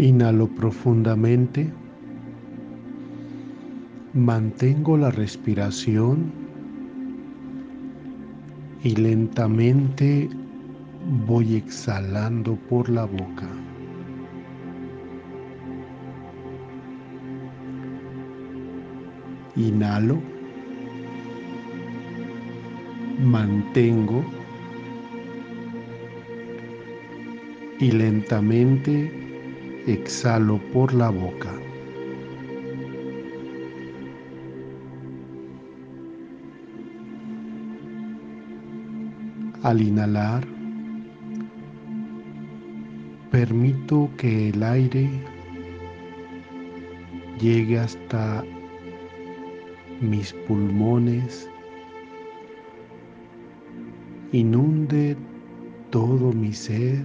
[0.00, 1.70] Inhalo profundamente.
[4.14, 6.32] Mantengo la respiración
[8.82, 10.30] y lentamente
[11.26, 13.46] voy exhalando por la boca.
[19.54, 20.18] Inhalo.
[23.18, 24.24] Mantengo.
[27.78, 29.19] Y lentamente
[29.92, 31.52] exhalo por la boca.
[39.62, 40.46] Al inhalar,
[43.30, 45.10] permito que el aire
[47.40, 48.44] llegue hasta
[50.00, 51.48] mis pulmones,
[54.32, 55.16] inunde
[55.90, 57.02] todo mi ser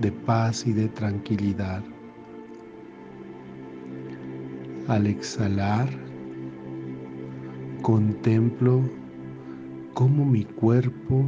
[0.00, 1.82] de paz y de tranquilidad.
[4.88, 5.88] Al exhalar,
[7.82, 8.82] contemplo
[9.94, 11.24] cómo mi cuerpo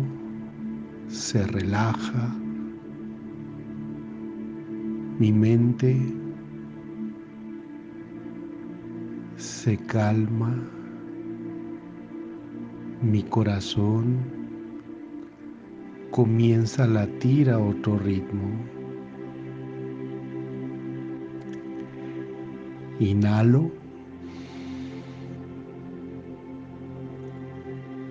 [1.08, 2.36] se relaja,
[5.18, 5.96] mi mente
[9.36, 10.54] se calma,
[13.02, 14.18] mi corazón
[16.12, 18.77] comienza a latir a otro ritmo.
[23.00, 23.70] Inhalo.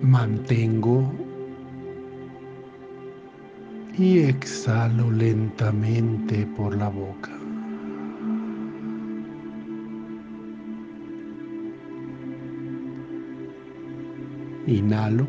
[0.00, 1.12] Mantengo
[3.98, 7.32] y exhalo lentamente por la boca.
[14.66, 15.26] Inhalo.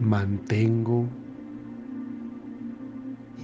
[0.00, 1.08] Mantengo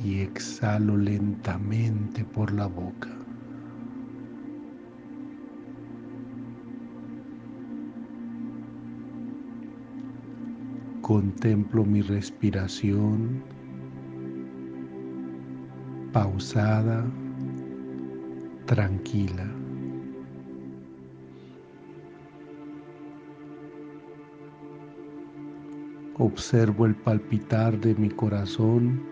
[0.02, 3.10] y exhalo lentamente por la boca.
[11.02, 13.42] Contemplo mi respiración
[16.12, 17.04] pausada,
[18.66, 19.46] tranquila.
[26.14, 29.11] Observo el palpitar de mi corazón.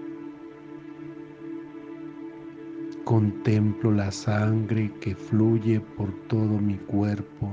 [3.10, 7.50] Contemplo la sangre que fluye por todo mi cuerpo,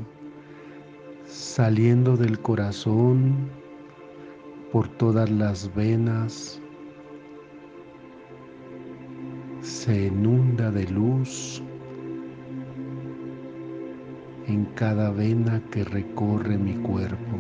[1.26, 3.50] saliendo del corazón
[4.72, 6.62] por todas las venas,
[9.62, 11.64] se inunda de luz
[14.46, 17.36] en cada vena que recorre mi cuerpo.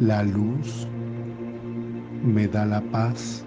[0.00, 0.88] La luz
[2.24, 3.46] me da la paz.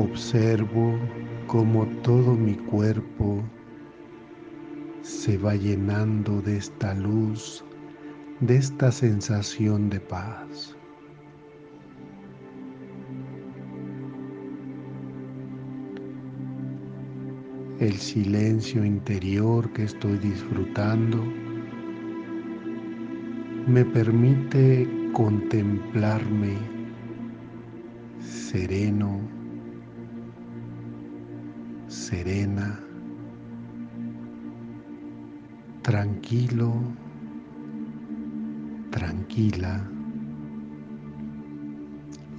[0.00, 0.98] Observo
[1.46, 3.42] cómo todo mi cuerpo
[5.02, 7.62] se va llenando de esta luz,
[8.40, 10.74] de esta sensación de paz.
[17.78, 21.22] El silencio interior que estoy disfrutando
[23.66, 26.56] me permite contemplarme
[28.20, 29.39] sereno,
[32.10, 32.76] serena
[35.82, 36.72] tranquilo,
[38.90, 39.88] tranquila,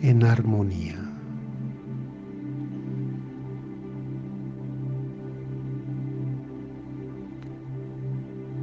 [0.02, 1.00] en armonía.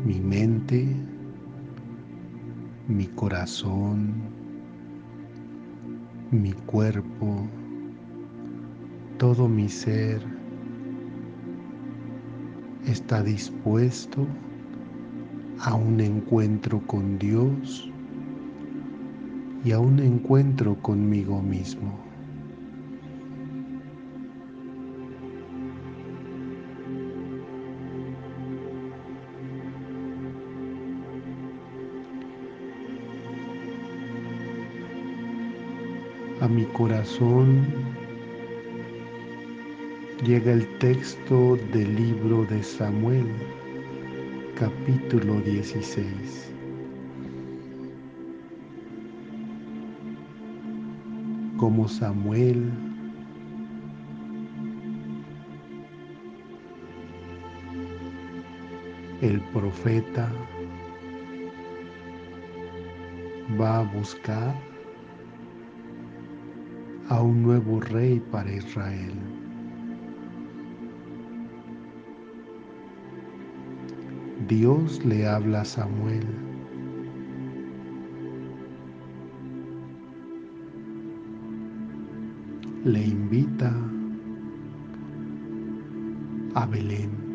[0.05, 0.94] Mi mente,
[2.87, 4.12] mi corazón,
[6.31, 7.49] mi cuerpo,
[9.16, 10.38] todo mi ser
[12.90, 14.26] está dispuesto
[15.61, 17.90] a un encuentro con Dios
[19.64, 21.99] y a un encuentro conmigo mismo.
[36.41, 37.67] A mi corazón
[40.23, 43.26] llega el texto del libro de Samuel
[44.56, 46.53] capítulo 16.
[51.56, 52.70] Como Samuel
[59.20, 60.32] el profeta
[63.61, 64.55] va a buscar
[67.09, 69.38] a un nuevo rey para Israel.
[74.48, 76.26] Dios le habla a Samuel.
[82.84, 83.70] Le invita
[86.54, 87.28] a Belén.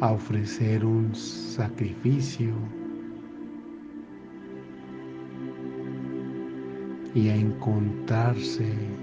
[0.00, 2.52] a ofrecer un sacrificio
[7.14, 8.95] y a encontrarse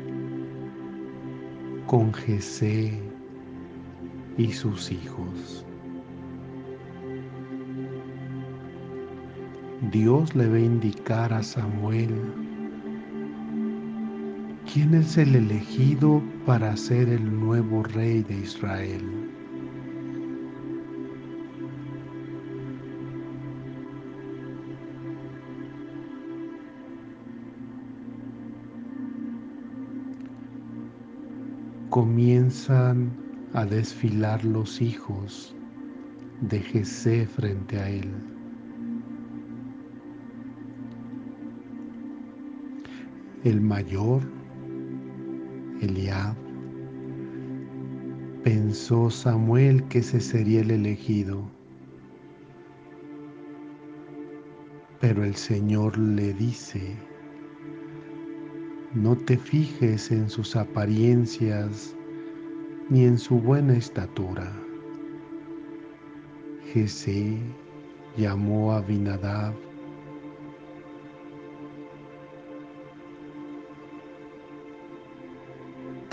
[1.93, 2.91] con Jesé
[4.35, 5.63] y sus hijos.
[9.91, 12.09] Dios le va a indicar a Samuel
[14.73, 19.22] quién es el elegido para ser el nuevo rey de Israel.
[31.93, 33.15] Comienzan
[33.53, 35.55] a desfilar los hijos
[36.41, 38.11] de Jesé frente a él.
[43.43, 44.23] El mayor,
[45.81, 46.35] Eliab,
[48.43, 51.47] pensó Samuel que ese sería el elegido.
[54.99, 56.97] Pero el Señor le dice,
[58.93, 61.95] no te fijes en sus apariencias
[62.89, 64.51] ni en su buena estatura.
[66.73, 67.37] Jesé
[68.17, 69.53] llamó a Binadab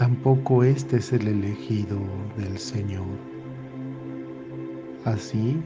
[0.00, 1.98] Tampoco este es el elegido
[2.38, 3.04] del Señor.
[5.04, 5.58] Así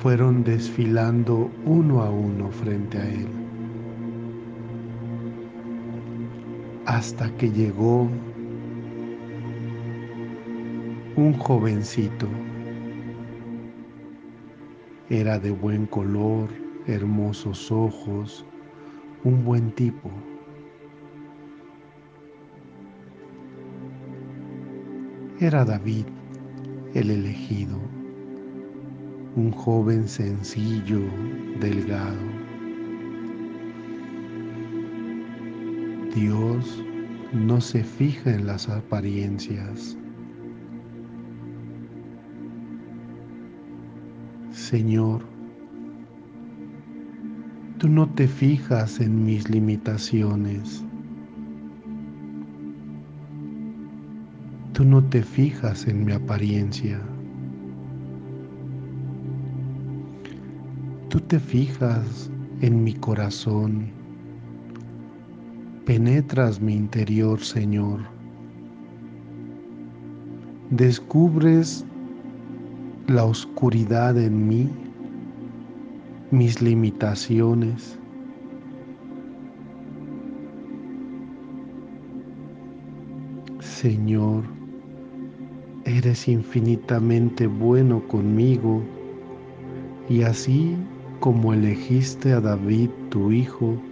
[0.00, 3.37] fueron desfilando uno a uno frente a él.
[6.98, 8.08] Hasta que llegó
[11.14, 12.26] un jovencito.
[15.08, 16.48] Era de buen color,
[16.88, 18.44] hermosos ojos,
[19.22, 20.10] un buen tipo.
[25.38, 26.06] Era David
[26.94, 27.78] el elegido,
[29.36, 31.02] un joven sencillo,
[31.60, 32.18] delgado.
[36.12, 36.82] Dios
[37.32, 39.96] no se fija en las apariencias.
[44.50, 45.22] Señor,
[47.78, 50.84] tú no te fijas en mis limitaciones.
[54.72, 57.00] Tú no te fijas en mi apariencia.
[61.08, 62.30] Tú te fijas
[62.60, 63.97] en mi corazón
[65.88, 68.00] penetras mi interior, Señor.
[70.68, 71.82] Descubres
[73.06, 74.68] la oscuridad en mí,
[76.30, 77.98] mis limitaciones.
[83.60, 84.44] Señor,
[85.86, 88.82] eres infinitamente bueno conmigo
[90.10, 90.76] y así
[91.20, 93.87] como elegiste a David, tu Hijo,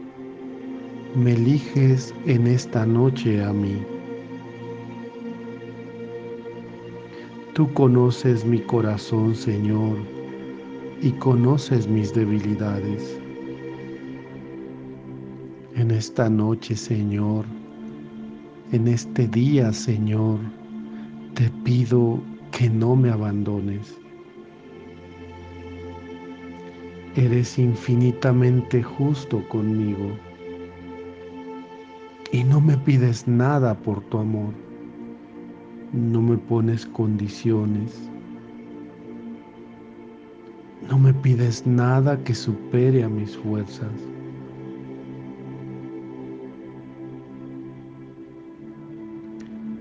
[1.16, 3.82] me eliges en esta noche a mí.
[7.54, 9.96] Tú conoces mi corazón, Señor,
[11.00, 13.18] y conoces mis debilidades.
[15.74, 17.46] En esta noche, Señor,
[18.72, 20.38] en este día, Señor,
[21.32, 22.20] te pido
[22.52, 23.96] que no me abandones.
[27.14, 30.25] Eres infinitamente justo conmigo
[32.36, 34.52] y no me pides nada por tu amor.
[35.94, 38.10] No me pones condiciones.
[40.90, 43.90] No me pides nada que supere a mis fuerzas.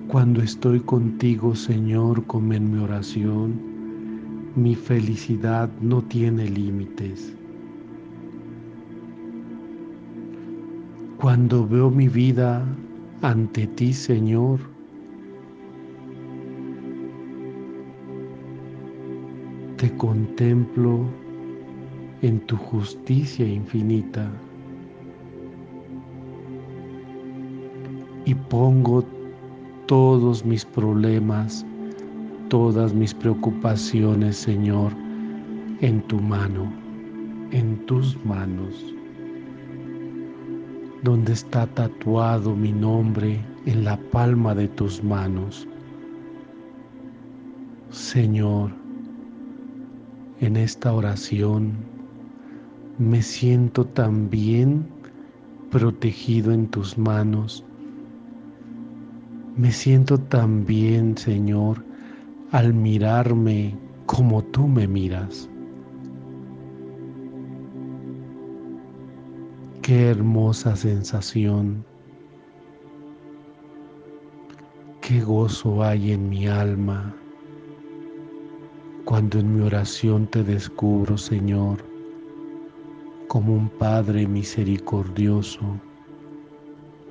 [0.07, 3.59] Cuando estoy contigo, Señor, como en mi oración,
[4.55, 7.35] mi felicidad no tiene límites.
[11.35, 12.65] Cuando veo mi vida
[13.21, 14.57] ante ti, Señor,
[19.75, 21.01] te contemplo
[22.21, 24.31] en tu justicia infinita
[28.23, 29.03] y pongo
[29.87, 31.65] todos mis problemas
[32.47, 34.93] todas mis preocupaciones, Señor,
[35.81, 36.71] en tu mano,
[37.51, 38.94] en tus manos,
[41.05, 45.67] donde está tatuado mi nombre en la palma de tus manos.
[47.91, 48.71] Señor,
[50.39, 51.73] en esta oración
[52.97, 54.87] me siento también
[55.69, 57.63] protegido en tus manos.
[59.55, 61.85] Me siento tan bien, Señor,
[62.51, 65.47] al mirarme como tú me miras.
[69.85, 71.85] Qué hermosa sensación.
[74.99, 77.15] Qué gozo hay en mi alma
[79.03, 81.85] cuando en mi oración te descubro, Señor,
[83.27, 85.79] como un Padre misericordioso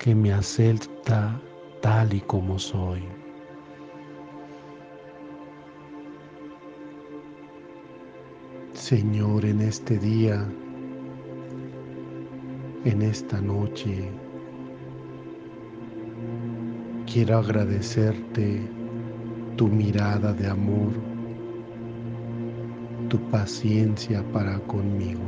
[0.01, 1.41] que me acepta
[1.81, 3.05] tal y como soy.
[8.73, 10.45] Señor, en este día,
[12.85, 14.11] en esta noche,
[17.11, 18.61] quiero agradecerte
[19.57, 20.93] tu mirada de amor,
[23.09, 25.23] tu paciencia para conmigo.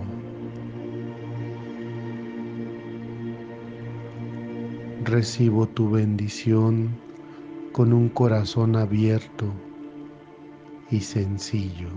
[5.05, 6.91] Recibo tu bendición
[7.73, 9.47] con un corazón abierto
[10.91, 11.89] y sencillo.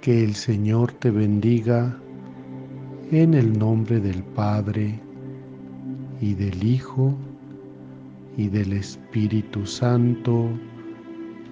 [0.00, 2.00] Que el Señor te bendiga
[3.12, 5.00] en el nombre del Padre
[6.20, 7.12] y del Hijo
[8.36, 10.48] y del Espíritu Santo.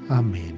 [0.09, 0.55] Amén.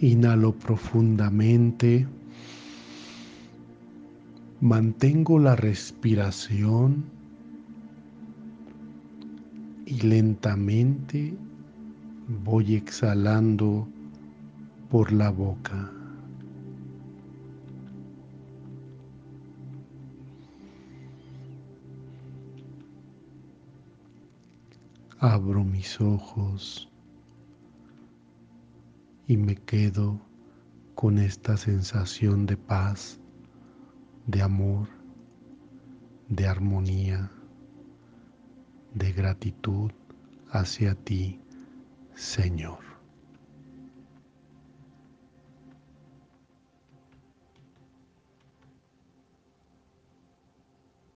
[0.00, 2.06] Inhalo profundamente.
[4.62, 7.04] Mantengo la respiración
[9.84, 11.34] y lentamente
[12.44, 13.91] voy exhalando
[14.92, 15.90] por la boca.
[25.18, 26.92] Abro mis ojos
[29.26, 30.20] y me quedo
[30.94, 33.18] con esta sensación de paz,
[34.26, 34.88] de amor,
[36.28, 37.30] de armonía,
[38.92, 39.90] de gratitud
[40.50, 41.40] hacia ti,
[42.14, 42.91] Señor.